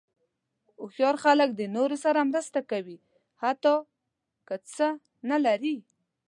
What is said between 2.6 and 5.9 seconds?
کوي، حتی که څه نه لري.